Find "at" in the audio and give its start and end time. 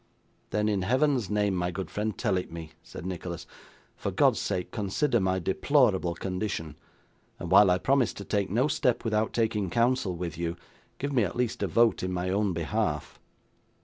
11.23-11.35